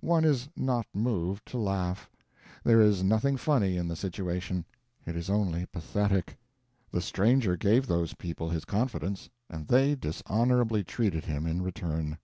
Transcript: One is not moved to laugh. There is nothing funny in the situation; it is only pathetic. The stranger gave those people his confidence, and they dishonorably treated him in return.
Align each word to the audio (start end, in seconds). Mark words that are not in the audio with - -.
One 0.00 0.24
is 0.24 0.48
not 0.56 0.86
moved 0.94 1.44
to 1.46 1.58
laugh. 1.58 2.08
There 2.62 2.80
is 2.80 3.02
nothing 3.02 3.36
funny 3.36 3.76
in 3.76 3.88
the 3.88 3.96
situation; 3.96 4.64
it 5.04 5.16
is 5.16 5.28
only 5.28 5.66
pathetic. 5.66 6.36
The 6.92 7.00
stranger 7.00 7.56
gave 7.56 7.88
those 7.88 8.14
people 8.14 8.48
his 8.48 8.64
confidence, 8.64 9.28
and 9.50 9.66
they 9.66 9.96
dishonorably 9.96 10.84
treated 10.84 11.24
him 11.24 11.48
in 11.48 11.62
return. 11.62 12.18